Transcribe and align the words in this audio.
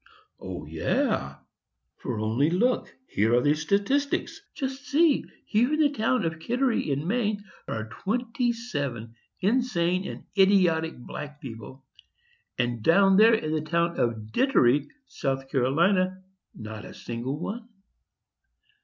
"O 0.39 0.65
yes! 0.65 1.35
for 1.97 2.17
only 2.19 2.49
look; 2.49 2.91
here 3.07 3.35
are 3.35 3.39
the 3.41 3.53
statistics. 3.53 4.41
Just 4.55 4.87
see; 4.87 5.25
here 5.45 5.71
in 5.75 5.79
the 5.79 5.91
town 5.91 6.25
of 6.25 6.39
Kittery, 6.39 6.89
in 6.91 7.05
Maine, 7.05 7.43
are 7.67 7.87
twenty 7.87 8.51
seven 8.51 9.13
insane 9.41 10.07
and 10.07 10.23
idiotic 10.35 10.97
black 10.97 11.39
people, 11.39 11.85
and 12.57 12.81
down 12.81 13.15
here 13.19 13.35
in 13.35 13.51
the 13.51 13.61
town 13.61 13.99
of 13.99 14.31
Dittery, 14.31 14.87
South 15.05 15.47
Carolina, 15.51 16.23
not 16.55 16.83
a 16.83 16.95
single 16.95 17.39
one. 17.39 17.69